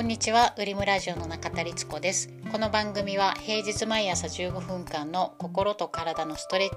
[0.00, 2.30] こんにちは、ウリムラジオの中田律子です。
[2.50, 6.70] この番組は平日毎朝15分間の心と体のストレッ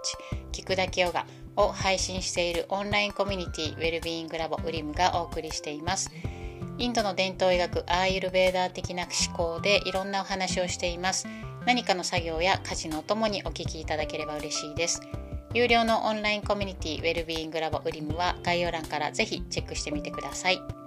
[0.52, 1.25] チ、聞くだけヨガ
[1.55, 6.12] を配信しているオンラインコミュニティウェルビーイングラボウリムがお送りしています。
[6.78, 11.26] インドの伝統医学アーユルベーダー的な思考でいろんなお話をしています。
[11.66, 15.00] 何かの作業や家事のお供にお聞きいただければ嬉しいです。
[15.54, 20.82] 有料のオンラインコミュニティウェルビーイングラボウリムは概要欄からぜひチェックしてみてください。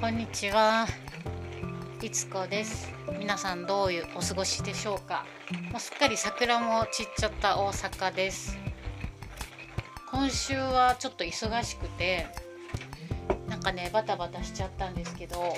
[0.00, 0.86] こんにちは。
[2.00, 2.90] いつこです。
[3.18, 5.26] 皆さんどういうお過ごしでしょうか。
[5.70, 8.56] もうすっかり桜も散っちゃった大阪です。
[10.10, 12.26] 今週はちょっと忙しくて、
[13.46, 15.54] なんかねバタバタしちゃったんですけど、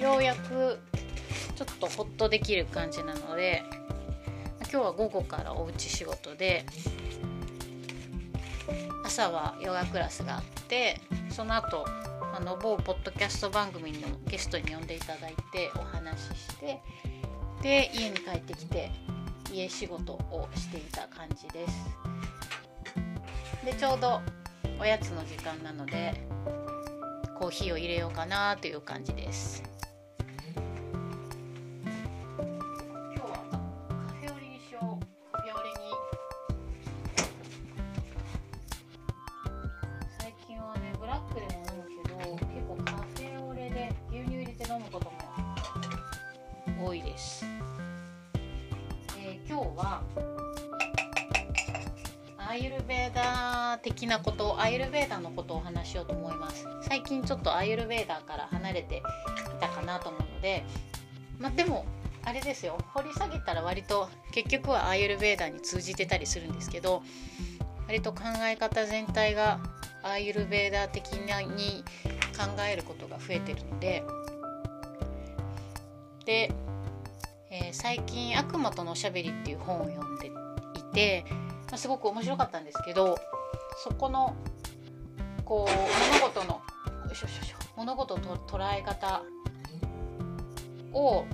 [0.00, 0.78] ようやく
[1.56, 3.64] ちょっとホッとできる感じなので、
[4.60, 6.64] 今日は午後からおうち仕事で。
[9.04, 11.00] 朝はヨガクラスがあって
[11.30, 11.84] その後
[12.32, 16.80] あの某ポッドキャスト番組のゲストに呼んでいただいてお話しして
[17.62, 18.90] で家に帰ってきて
[19.52, 21.74] 家仕事をしていた感じです。
[23.64, 24.20] でちょうど
[24.78, 26.26] おやつの時間なので
[27.38, 29.62] コーヒーを入れようかなという感じです。
[54.00, 56.66] ダー的なことアーユルベーダーのことをお話しようと思います。
[56.82, 59.02] 最近ちょっとアーユルベーダーから離れてい
[59.60, 60.64] たかなと思うので
[61.38, 61.84] まあでも
[62.22, 62.78] あれですよ。
[62.94, 67.02] 掘り下げたら割と結局はアーユルベーダーに通じてたりするんですけど
[67.86, 69.60] 割と考え方全体が
[70.02, 71.84] アーユルベーダー的に
[72.36, 74.02] 考えることが増えてるので
[76.24, 76.52] で、
[77.50, 80.30] えー最近「悪魔とのおしゃべり」っていう本を読んでい
[80.92, 83.18] て、まあ、すごく面白かったんですけど
[83.82, 84.36] そこの
[85.42, 86.60] こう物事の
[87.76, 89.22] 物事の捉え方
[90.92, 91.24] を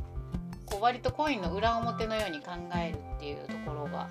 [0.65, 4.09] こう割とコインの裏表のように考えるっていうところが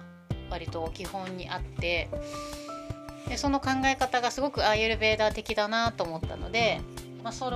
[0.50, 2.09] 割と基本にあって
[3.29, 6.81] でその考え方がすごくアーユルベーダー的だなと思ったので、
[7.23, 7.56] まあ、それ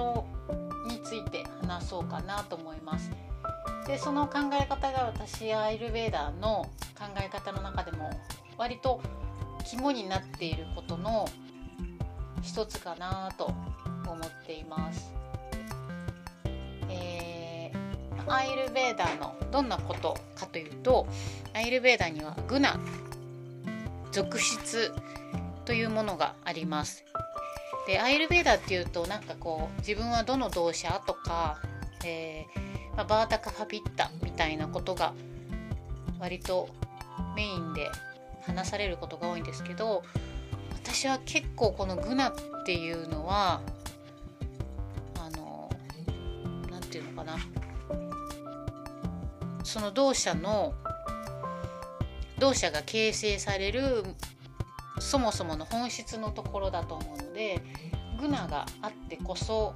[0.94, 3.11] について話そうかなと思います。
[3.85, 8.09] でその考え方が私アーユルベーダーの考え方の中でも
[8.57, 9.01] 割と
[9.69, 11.28] 肝になっていることの
[12.41, 15.13] 一つかなと思っています。
[16.90, 17.72] え
[18.28, 21.08] アーユルベーダーのどんなことかというと
[21.53, 22.79] アーユルベーダーにはグナ
[24.12, 24.91] 属質
[25.66, 27.06] というものがあります。
[27.85, 31.59] でアーユルベーダーっていうとなんかこう自分はどの動作とか、
[32.06, 35.13] えーまあ、バータカファピッタみたいなことが
[36.19, 36.69] 割と
[37.35, 37.90] メインで
[38.50, 40.04] 話されることが多いんですけど
[40.84, 42.34] 私は結構このグナっ
[42.66, 43.62] ていうのは
[45.20, 45.70] あの
[46.70, 47.38] なんていうのかな
[49.64, 50.74] その動作の
[52.40, 54.04] 動作が形成される
[55.00, 57.62] そもそもの本質のところだと思うので
[58.20, 59.74] グナがあってこそ、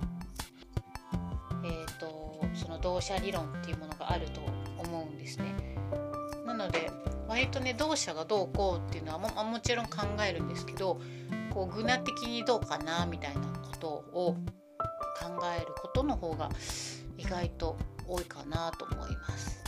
[1.63, 4.41] えー、とその動作理論っていうものがあると
[4.79, 5.62] 思うんですね。
[6.53, 6.91] なので
[7.27, 10.99] 割とね動作がどうこうっていうのはももちろん考えるんですけど
[11.51, 14.35] こうグナ的にどうかなみたいなことを
[15.19, 16.49] 考えることの方が
[17.17, 17.77] 意外と
[18.07, 19.63] 多いかなと思います。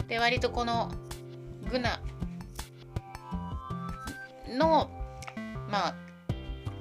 [0.00, 0.92] うん、で割とこの
[1.70, 2.00] グナ
[4.48, 4.90] の
[5.70, 5.94] まあ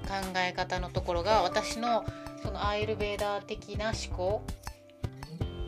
[0.08, 2.06] 考え方のところが私の
[2.44, 4.44] そのアーユルベーダー的な思考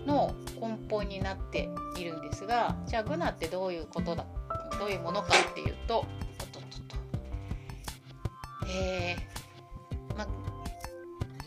[0.06, 4.25] の根本になっているんですがじゃあグナってどういうことだ
[4.80, 6.06] どういうものかっていうと
[6.38, 6.95] ととと
[8.68, 10.28] えーま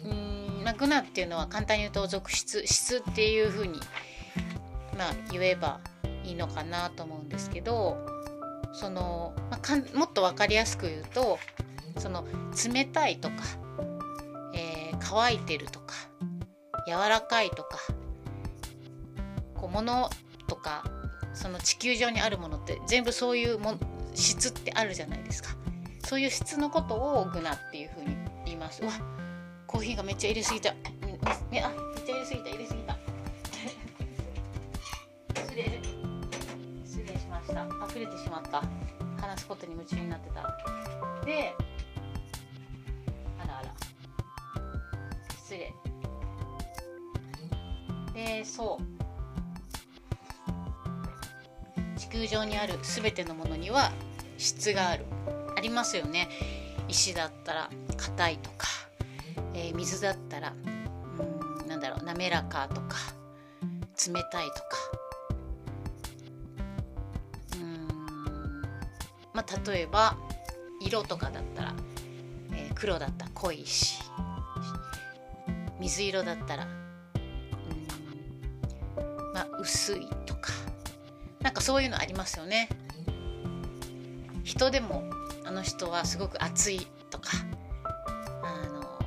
[0.05, 3.81] うんまあ、グナっていうのは簡単に言うと属質質っていうふうに、
[4.97, 5.81] まあ、言えば
[6.25, 7.97] いいのかなと思うんですけど
[8.73, 11.39] その、まあ、かんもっと分かりやすく言うと
[11.99, 12.25] その
[12.73, 13.35] 冷たいとか、
[14.55, 15.95] えー乾いてるとか
[16.87, 17.79] 柔らかいとか
[19.55, 20.11] こう物
[20.47, 20.85] とか
[21.35, 23.81] その地球上にあるものって全部そういうもん
[24.15, 25.51] 質ってあるじゃないですか。
[26.05, 28.83] そういう質のことをグナっていうふうに言います。
[28.83, 28.93] うわ
[29.67, 30.71] コーヒーがめっちゃ入れすぎた。
[30.71, 31.19] ううん
[31.51, 32.49] めあめっちゃ入れすぎた。
[32.49, 32.97] 入れすぎた。
[35.35, 35.65] 失礼。
[36.85, 37.13] 失礼
[37.97, 38.63] 隠れてしまった。
[39.21, 40.43] 話すことに夢中になってた。
[41.25, 41.53] で
[43.43, 43.75] あらあら。
[45.43, 45.73] 失礼。
[48.15, 48.96] でそう。
[51.97, 53.91] 地球上にある全てのものには
[54.39, 55.05] 質がある。
[55.57, 56.29] ありますよね。
[56.89, 58.69] 石だったら硬いとか、
[59.55, 60.53] えー、水だったら
[61.19, 62.97] うんなんだろう滑らかとか
[64.07, 64.63] 冷たいとか。
[67.57, 68.63] うん
[69.33, 70.17] まあ例えば
[70.81, 71.75] 色とかだったら、
[72.53, 73.99] えー、黒だったら濃いし
[75.81, 76.69] 水色だったらう
[79.01, 80.16] んまあ薄い。
[81.47, 82.69] なんかそういうのありますよね
[84.43, 85.05] 人でも
[85.45, 87.31] あの人はすごく熱いとか
[88.43, 88.99] あの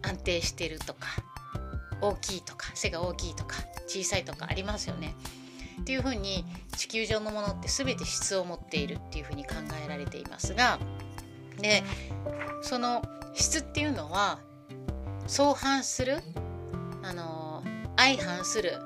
[0.00, 1.08] 安定してるとか
[2.00, 3.56] 大きいとか背が大きいとか
[3.86, 5.14] 小さいとかありますよね。
[5.82, 10.78] っていうふうに地球上のものって全て質を持っているっていうふうに考えられていますが
[11.60, 11.82] で
[12.62, 13.02] その
[13.34, 14.38] 質っていうのは
[15.26, 16.22] 相反する
[17.02, 17.62] あの
[17.98, 18.78] 相反する、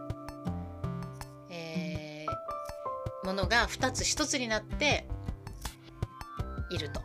[3.28, 5.06] ものが2つ1つになって
[6.70, 7.02] いると。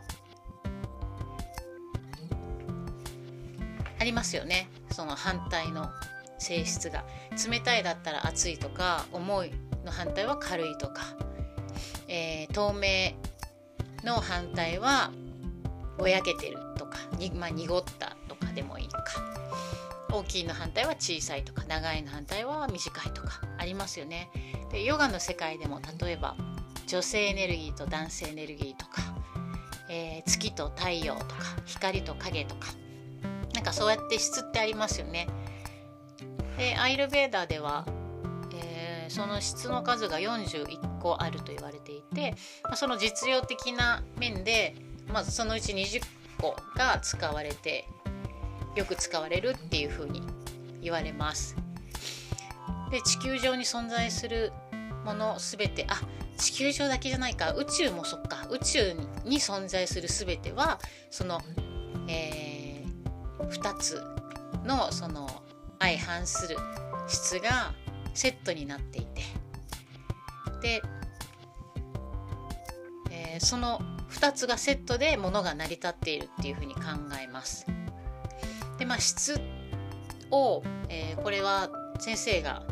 [4.00, 4.70] ありますよね。
[4.90, 5.90] その反対の
[6.38, 7.04] 性質が。
[7.50, 9.52] 冷たいだったら熱いとか重い
[9.84, 11.02] の反対は軽いとか、
[12.08, 13.12] えー、透明
[14.02, 15.10] の反対は
[15.98, 19.02] ぼやけてるとかに、まあ、濁ったとかでもいいか。
[20.16, 24.30] 大きいの反対は小さいとか長いの反対は短いとかありますよね。
[24.70, 26.36] でヨガの世界でも例えば
[26.86, 29.14] 女性エネルギーと男性エネルギーとか
[29.88, 31.34] えー、月と太陽とか
[31.66, 32.68] 光と影とか
[33.54, 35.28] なんかそうやって質ってありますよね。
[36.58, 37.84] でアイルベーダーでは、
[38.54, 42.34] えー、その質の数が41個あると言われていて、
[42.64, 44.74] ま、その実用的な面で、
[45.12, 46.02] まあ、そのうち20
[46.40, 47.86] 個が使われて
[48.74, 50.22] よく使われるっていうふうに
[50.80, 51.56] 言われます。
[52.90, 54.52] で地球上に存在する
[55.04, 56.00] もの全てあ
[56.36, 58.92] 地球上だけじゃないか宇宙もそっか宇宙
[59.24, 60.78] に存在する全ては
[61.10, 61.40] その、
[62.08, 64.02] えー、2つ
[64.64, 65.28] のその
[65.78, 66.56] 相反する
[67.08, 67.74] 質が
[68.14, 69.22] セットになっていて
[70.62, 70.82] で、
[73.10, 73.80] えー、その
[74.10, 76.82] 2つがセットでものが成り立っているっていうふうに考
[77.20, 77.66] えます。
[78.78, 79.40] でまあ質
[80.30, 82.62] を、えー、これは先生が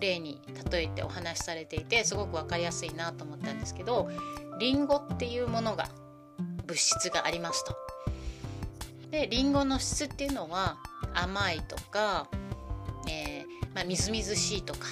[0.00, 0.40] 例に
[0.70, 4.10] 例えてお話しされていてすごく分かりやすいなと思ったんですけど
[4.58, 5.88] リンゴっていうものが
[6.66, 7.76] 物質がありますと。
[9.10, 10.76] でリンゴの質っていうのは
[11.14, 12.28] 甘いとか、
[13.08, 14.86] えー、まあ、みずみずしいとか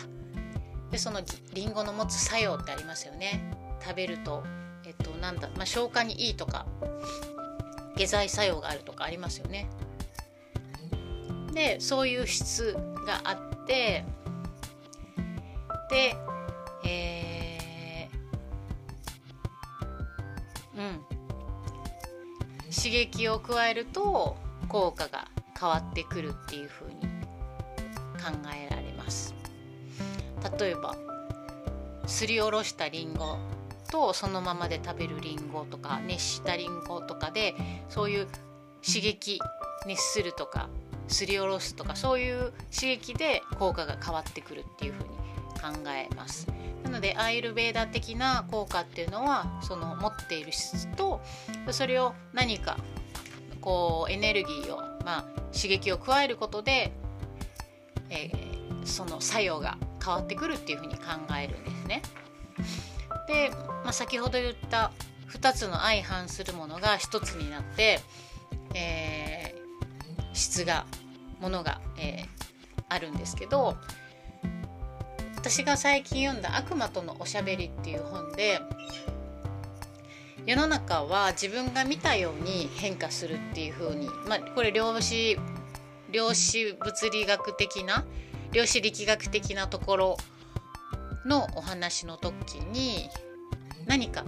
[0.91, 1.21] でその
[1.55, 4.43] リンゴの持つ作用ってありますよね食べると、
[4.85, 6.67] えっとなんだまあ、消化にいいとか
[7.97, 9.69] 下剤作用があるとかありますよね。
[11.59, 14.05] でそういう質があって
[15.91, 16.15] で、
[16.85, 21.05] えー、うん。
[22.71, 24.37] 刺激を加えると
[24.69, 25.27] 効果が
[25.59, 26.95] 変わってくるっていうふうに
[28.23, 29.35] 考えられます。
[30.61, 30.95] 例えば
[32.07, 33.37] すりおろしたりんご
[33.91, 37.57] とそのままで食べるりんごとか熱したりんごとかで
[37.89, 38.27] そういう
[38.87, 39.41] 刺激
[39.89, 40.69] 熱するとか
[41.09, 45.09] すりおろすとかそういう刺激で効果が変わってくるっていうふうに
[45.61, 46.47] 考えます
[46.85, 51.21] なのでアイルベーダ的な効果っていうのはその持っている質と
[51.71, 52.77] それを何か
[53.61, 55.25] こうエネルギーを、まあ、
[55.55, 56.93] 刺激を加えることで、
[58.11, 61.03] えー、その作用が変わってくるっていうふうに考
[61.39, 62.03] えるんですね。
[63.27, 63.51] で、
[63.85, 64.93] まあ、先ほど言った
[65.31, 68.01] 2つの相反するものが1つになって、
[68.75, 69.58] えー、
[70.39, 70.87] 質が
[71.41, 72.27] ものが、えー、
[72.89, 73.77] あるんですけど
[75.37, 78.61] 私が最近読んだ「悪魔とのおしゃべり」っていう本で
[80.47, 85.39] 世の中は自分が見たように変化するっていう風にまあこれ量子
[86.11, 88.05] 量子物理学的な
[88.53, 90.17] 量子力学的なところ
[91.27, 93.11] のお話の時に
[93.87, 94.25] 何か、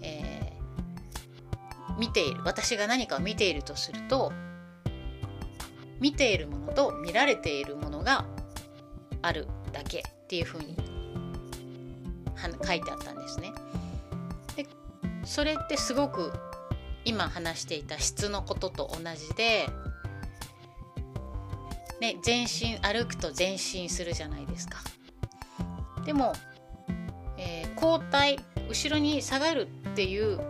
[0.00, 4.32] えー、見ている私が何かを見ているとすると
[6.02, 8.24] 見ているものと見られているものが
[9.22, 10.76] あるだけっていうふうに
[12.66, 13.52] 書いてあったんですね。
[14.56, 14.66] で
[15.24, 16.32] それってすごく
[17.04, 19.68] 今話していた質のことと同じで、
[22.00, 24.80] ね、前進歩くと前進するじゃないですか。
[26.04, 26.32] でも、
[27.38, 30.40] えー、後退後ろに下がるっていう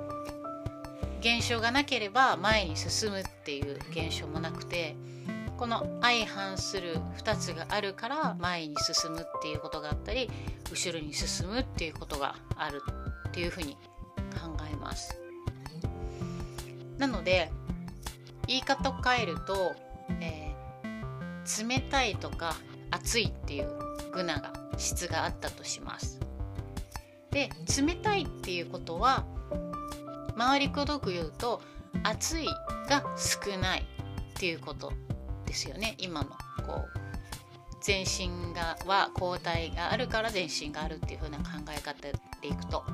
[1.21, 4.97] 現象がなければ前に進むっていう現象もなくて
[5.63, 10.29] この相反する2つがあるから前に進むっていうことがあったり
[10.73, 12.83] 後ろに進むっていうことがある
[13.29, 13.77] っていうふうに
[14.35, 15.21] 考えます。
[16.99, 17.53] なので
[18.49, 19.77] 言い方を変えると、
[20.21, 22.57] えー、冷たいとか
[22.91, 23.71] 熱いっていう
[24.13, 26.19] グナが質があったとします。
[27.31, 27.51] で
[27.81, 29.25] 冷たいっていうことは
[30.37, 31.63] 回りくどく言うと
[32.03, 32.49] 熱い
[32.89, 33.85] が少ないっ
[34.35, 34.93] ていうこと
[35.53, 36.31] ですよね今の
[36.67, 36.99] こう
[37.83, 41.45] 全身がは抗体があるから全身があるっていう風な考
[41.77, 42.85] え方でいくと。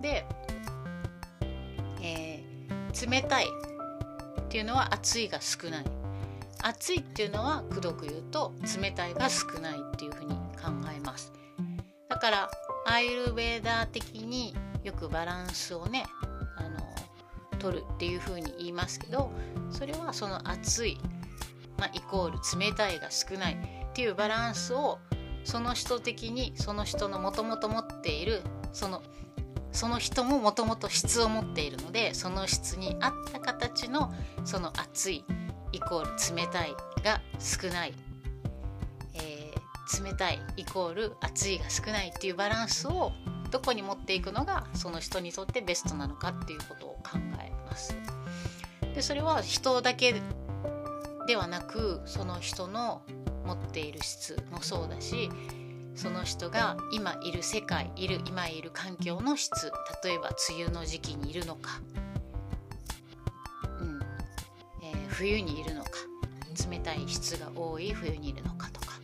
[0.00, 0.24] で、
[2.02, 5.84] えー、冷たいっていうのは熱いが少ない。
[6.62, 11.32] 熱いっていうのはくどく言うと冷たいが少ないっていうふうに考えます。
[12.08, 12.50] だから
[12.86, 16.06] アイルベーダー的によくバランスをね
[16.56, 19.30] あの取るっていうふうに言いますけど
[19.70, 20.98] それはその熱い、
[21.78, 24.98] ま、イコール冷たいが少ないっていうバランスを
[25.44, 28.42] その人的にその人のもともと持っている
[28.72, 29.02] その
[29.72, 34.12] その人ももともと質を持っているのでその質に合った形の
[34.44, 35.24] その熱い
[35.72, 37.92] イコール冷たいが少ない、
[39.14, 43.12] えー、冷たいイコール熱いが少ないっていうバランスを
[43.50, 47.94] どこに持っていくのがその人にとってベストなのかっていうことを考えます。
[48.94, 50.14] でそれは人だけ
[51.26, 53.02] ではなくその人の
[53.44, 55.30] 持っている質もそうだし
[55.94, 59.72] その人が今いる世界いる今いる環境の質
[60.04, 61.80] 例えば梅雨の時期にいるのか、
[63.80, 64.00] うん
[64.82, 65.90] えー、冬にいるのか
[66.70, 69.00] 冷たい質が多い冬にいるのかとか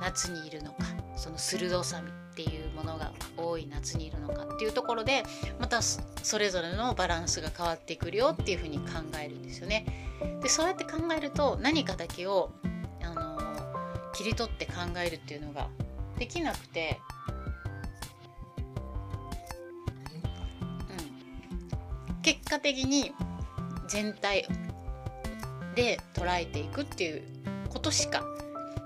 [0.00, 0.84] 夏にいるのか
[1.16, 5.22] その鋭さっていうものが多い夏にいるのかっていうところで
[5.58, 8.84] またそれぞれのバランスが変わってくるよっていうふうに考
[9.22, 10.08] えるんですよね。
[10.42, 12.50] でそうやって考えると何かだけを
[13.02, 13.38] あの
[14.14, 14.72] 切り取って考
[15.04, 15.68] えるっていうのが
[16.18, 16.98] できなくて、
[22.08, 23.12] うん、結果的に
[23.88, 24.46] 全体
[25.74, 27.22] で捉えていくっていう
[27.68, 28.26] ことしか、ま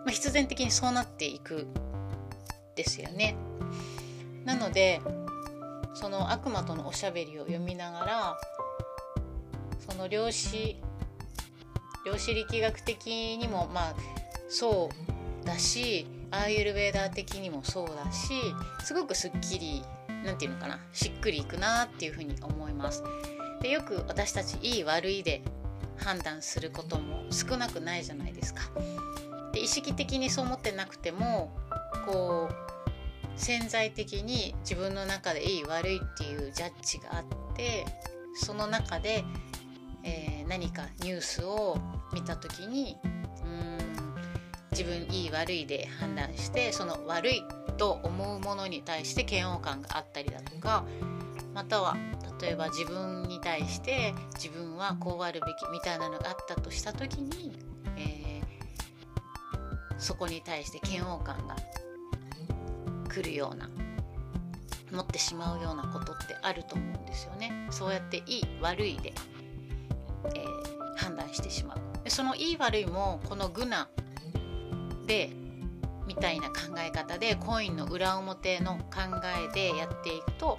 [0.08, 1.66] あ、必然的にそうなっていく
[2.76, 3.36] ですよね。
[4.44, 5.00] なので
[5.94, 8.38] その悪魔とのおしゃべりを読みながら
[9.88, 10.76] その量子
[12.04, 13.94] 量子力学的にもまあ
[14.48, 14.90] そ
[15.42, 18.34] うだしアーユルベーダー的にもそうだし
[18.82, 19.82] すごくすっきり
[20.24, 23.02] 何て言うのかなしっくりいくなっていうふうに思います。
[23.62, 25.42] でよく私たちいい悪いで
[25.96, 28.62] 判断することも少なくないじゃないですか。
[29.52, 31.56] で意識的にそう思ってなくても
[32.04, 32.73] こう
[33.36, 37.84] 潜在的に自分の中でいい悪いっていうジャッジがあって
[38.34, 39.24] その中で、
[40.02, 41.78] えー、何かニュースを
[42.12, 42.96] 見た時に
[43.44, 43.78] うん
[44.70, 47.42] 自分いい悪いで判断してその悪い
[47.76, 50.84] と思うものに対して嫌悪感があったりだとか
[51.54, 51.96] または
[52.40, 57.52] 例えば自分に対して自分はこうあるべきみたいなのがあったとした時に、
[57.96, 61.56] えー、そこに対して嫌悪感が
[63.14, 63.68] 来るような
[64.90, 67.68] 持ってしまうようなことってあると思うんですよね。
[67.70, 69.12] そうやっていい悪いで、
[70.34, 72.10] えー、判断してしまう。
[72.10, 73.88] そのいい悪いもこのグナ
[75.06, 75.30] で
[76.06, 79.00] みたいな考え方でコインの裏表の考
[79.48, 80.58] えでやっていくと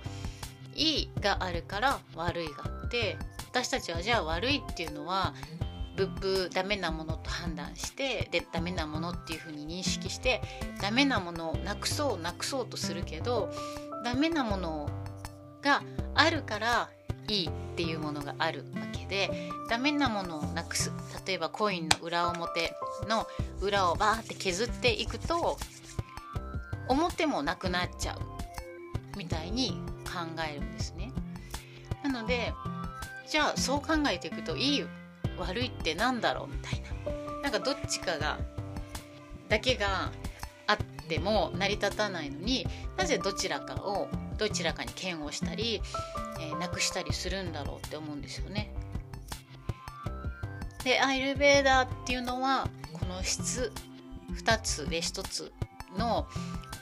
[0.75, 3.17] いいがあるから悪いがあって
[3.49, 5.33] 私たちはじゃあ悪いっていうのは
[5.95, 10.41] ブッブダメなものと判断してでダメなものっていうふうに認識して
[10.81, 13.51] ダメなものをなくそうなくそうとするけど
[14.03, 14.89] ダメなもの
[15.61, 15.81] が
[16.13, 16.89] あるから
[17.27, 20.91] いいっていうものがあるわけでダメなものをなくす
[21.25, 22.75] 例えばコインの裏表
[23.07, 23.25] の
[23.61, 25.57] 裏をバーって削っていくと
[26.87, 31.11] 表もなくなっちゃうみたいに考えるんですね。
[32.03, 32.53] なので
[33.27, 34.85] じゃあそう考えていくといい
[35.37, 38.39] 悪いってなんだろうみたいななんかどっちかが
[39.49, 40.11] だけが
[40.67, 40.77] あっ
[41.07, 42.65] ても成り立たないのに
[42.97, 45.81] なぜどちらかをどちらかに嫌悪したり、
[46.39, 48.73] えー、なくしたりするんだろうって思うんですよね。
[50.83, 53.71] でアイルベーダーっていうのはこの質
[54.33, 55.51] 2つで1つ
[55.97, 56.27] の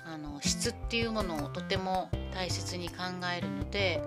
[0.06, 2.96] あの質っていうものをとても大切に考
[3.36, 4.02] えるので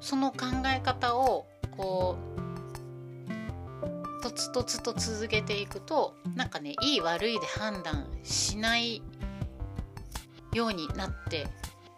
[0.00, 1.46] その考え方を
[1.78, 2.18] こ
[4.18, 9.00] うとつとつと続けていくとなんかねいい悪いで判断しない
[10.52, 11.46] ようになって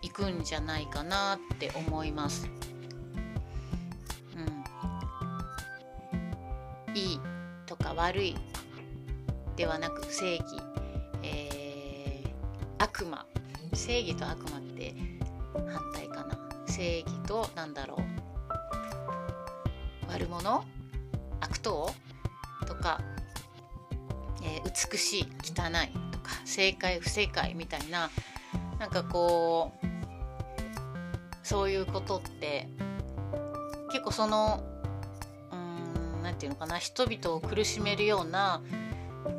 [0.03, 2.47] いくんじゃないかなって思います。
[4.37, 4.41] う
[6.93, 7.21] ん、いい
[7.67, 8.37] とか悪い
[9.57, 10.45] ではなく正義、
[11.23, 12.31] えー、
[12.79, 13.25] 悪魔。
[13.73, 14.93] 正義と悪魔って
[15.55, 16.37] 反対かな。
[16.67, 18.10] 正義となんだろう。
[20.11, 20.65] 悪者？
[21.41, 21.91] 悪党？
[22.67, 23.01] とか、
[24.43, 28.11] えー、美しい汚いとか正解不正解みたいな
[28.79, 29.87] なんかこう
[31.43, 32.69] そういうことって
[33.93, 34.63] 結構その
[35.53, 38.63] うん何て言うのかな人々を苦しめるような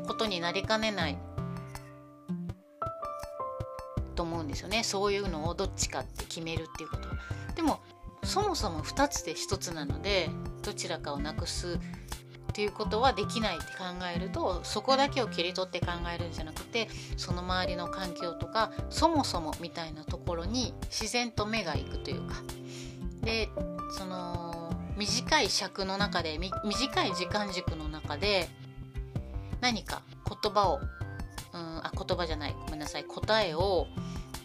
[0.08, 1.18] ことになりかねない
[4.16, 4.84] と思うんですよね。
[4.84, 7.10] そういうのをどっちかって決めるっていうこと
[7.56, 7.80] でも
[8.24, 10.30] そもそも2つで1つなので
[10.62, 11.80] どちらかをなくす
[12.52, 22.36] っていうことはできないって考えるとそこだけを切り取って考えるんじゃなくてその周りの環境とかそもそもみたいなところに自然と目がいくというか。
[23.22, 23.50] で
[23.98, 28.50] その短い尺の中で短い時間軸の中で
[29.62, 30.80] 何か言葉を
[31.54, 32.56] うんあ言葉じゃない。
[32.66, 33.04] ごめんなさい。
[33.06, 33.88] 答えを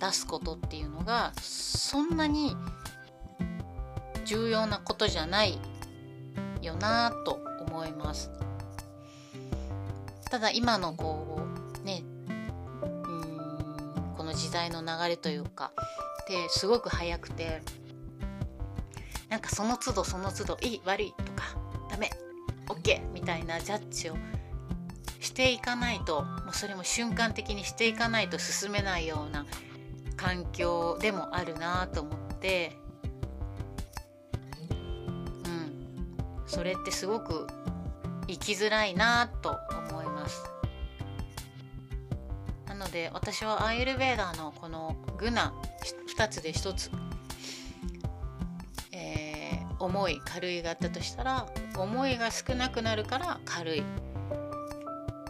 [0.00, 2.56] 出すことっていうのがそんなに
[4.24, 5.58] 重要なことじゃない
[6.66, 8.30] よなと思います。
[10.30, 11.40] ただ今のこ
[11.82, 12.02] うね
[12.82, 15.72] うんこの時代の流れというか
[16.28, 17.62] ですごく早くて
[19.28, 21.56] なんかその都度その都度いい悪いとか
[21.88, 22.10] ダメ
[22.66, 24.16] OK みたいなジャッジを
[25.20, 29.46] していかないともうそれも瞬間的にしていかないと進めないような
[30.16, 32.76] 環境でもあるなと思って
[36.46, 37.46] それってすごく
[38.28, 39.56] 生きづらいなと
[39.90, 40.42] 思います。
[42.66, 45.54] なので私はアイルベーダーのこのグナ
[46.16, 46.90] 2つで1つ、
[48.92, 53.82] えー、重い軽いがあったとしたら重いが少なくなるから軽い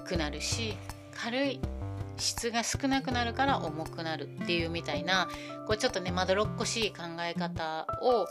[0.06, 0.76] くなるし
[1.14, 1.60] 軽い
[2.16, 5.28] 質が少なくなるから重くなるっていうみたいな
[5.66, 8.26] こうちょっとねまどろっこしい考え方を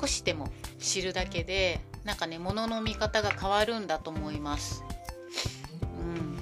[0.00, 4.84] 少しでも知るだけでなんかね物の見方が変わるんだと思います。
[5.82, 6.36] うん、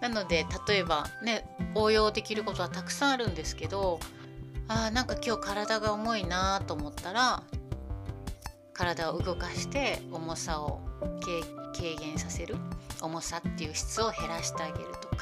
[0.00, 4.00] なので例えばね応用できることはたくさんあるんですけど
[4.68, 7.42] あーなんか今日体が重いなと思ったら
[8.72, 10.80] 体を動かして重さを
[11.20, 12.56] 軽減させる
[13.00, 15.16] 重さっていう質を減らしてあげるとか、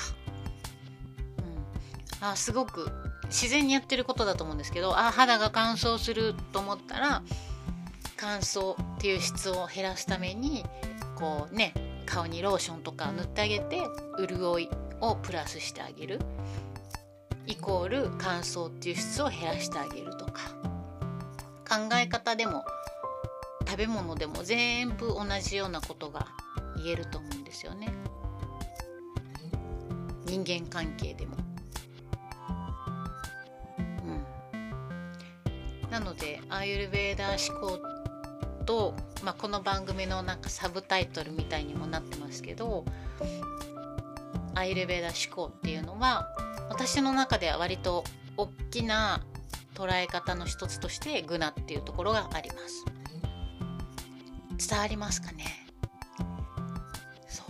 [2.21, 2.91] うん、あすごく
[3.27, 7.23] 自然にやってることだと思うんですけどあ肌が乾燥すると思ったら
[8.23, 10.65] 乾燥っていう質を減らすために
[11.17, 11.75] こうね
[12.07, 13.83] 顔にローションとか塗ってあげて
[14.17, 14.69] 潤い
[15.01, 16.21] をプラスしてあげる。
[17.49, 20.53] イコール乾燥っていう質を減らしてあげるとか。
[21.69, 22.65] 考え方でも
[23.67, 26.29] 食べ物でも全部同じようなことが
[26.77, 27.93] 言えると思うんですよね。
[30.27, 31.37] 人間関係でも。
[34.55, 35.91] うん。
[35.91, 37.92] なのでアーユルベーダー思考
[38.65, 42.85] と、まあ、この番組のなんかサブタイトルみたいにもなってますけど
[44.55, 46.29] アイルベーダ思考っていうのは
[46.69, 48.05] 私の中では割と
[48.37, 49.23] 大きな
[49.75, 52.85] 捉え方の一つとしてグナっていうところがあります。
[54.69, 55.45] 伝わりますかね？
[57.29, 57.47] そう。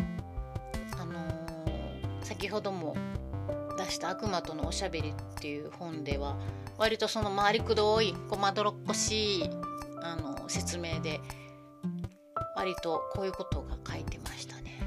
[1.01, 2.97] あのー、先ほども
[3.77, 6.37] 出した「悪魔とのおしゃべり」っていう本では
[6.79, 9.51] 割とその回りくどいこまどろっこしい
[10.03, 11.21] あの説明で
[12.57, 14.79] 割とこういうことが書いてましたね。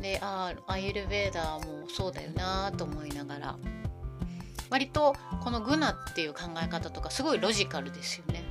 [0.00, 3.56] でああアイルベーダーもそうだよなと思いながら
[4.70, 8.44] 割とこのグナっていう考え方とかすごいロジカルですよね。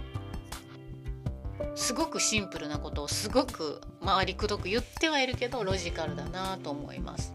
[1.76, 7.34] すごくシンプルなことをすごく回りくどく言ってはいるけどロジカルだなと思います。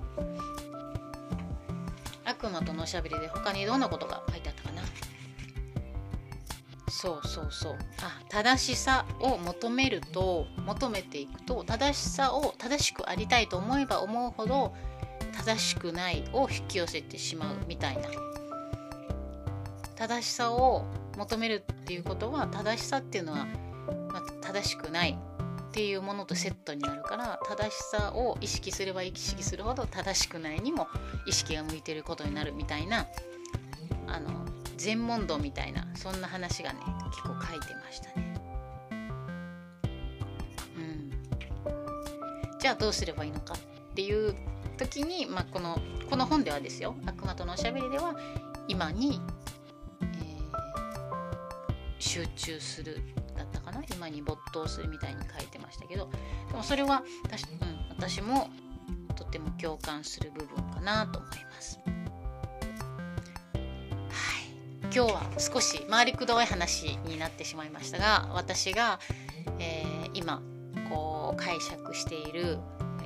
[2.24, 4.58] 悪魔とのおしゃべりで他にどんなことが書いてあった？
[7.00, 7.76] そうそうそう。
[8.02, 14.74] あ正しさを求めると求めていくと正しさを正しくありたいと思えば思うほど
[15.32, 18.08] 正しくないを引き寄せてしまうみたいな。
[19.94, 23.46] 正しさを求めるっていうことは正しさっていうのは、
[24.12, 25.18] まあ、正しくない
[25.68, 30.88] っていうものとセットになるから正しさを意識すれば意識するほど正しくないにも
[31.26, 33.06] 意識が向いてることになるみたいな
[34.08, 34.30] あの
[34.78, 36.78] 全問答みたいなそんな話がね
[37.10, 38.34] 結構書いてましたね。
[40.76, 43.54] うん、じゃあどうすればいいのか？
[43.54, 43.58] っ
[43.94, 44.34] ていう
[44.78, 48.14] 時に、まあ、このこの本ではですよ「悪魔とのおしゃべり」では
[48.68, 49.20] 今に、
[50.00, 50.10] えー、
[51.98, 53.02] 集中する
[53.36, 53.82] だったかな？
[53.92, 56.08] 今に没頭するみたいに書いてましたけど
[56.48, 58.48] でもそれは私,、うん、私も
[59.16, 61.80] とても共感する部分かなと思います。
[64.94, 68.98] 今日は少し回りくどい話になってしまいましたが私が、
[69.59, 70.40] えー、今
[70.88, 72.59] こう解釈している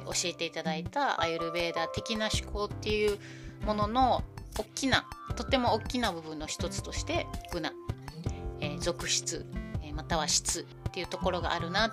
[0.06, 3.18] 教えていただいたアユルベーダ的な思考っていう
[3.66, 4.22] ものの
[4.58, 7.72] 大きなとても大きな部分の一つとしてグナ、
[8.60, 9.44] えー、属質、
[9.82, 11.92] えー、または質っていうところがあるな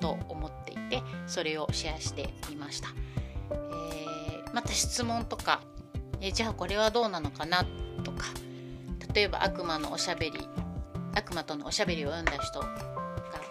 [0.00, 2.88] と思っていてそれをシェアしてみました、
[3.50, 5.62] えー、また質問とか、
[6.20, 7.81] えじゃあこれはどうなのかなとか
[9.14, 10.40] 例えば悪魔のおしゃべり
[11.14, 12.68] 悪魔とのおしゃべりを読んだ人が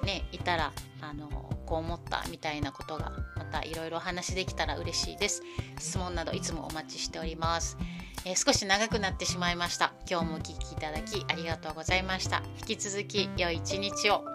[0.03, 0.71] ねいたら
[1.01, 1.29] あの
[1.65, 5.43] こう思ったみたいなことがまたいろいろお話できたら嬉しいです。
[5.79, 7.77] 質問などいつもお待ちしております、
[8.25, 9.93] えー、少し長くなってしまいました。
[10.09, 12.43] 今日もお聴きいただきありがとうございました。
[12.59, 14.30] 引き続き良い一日を。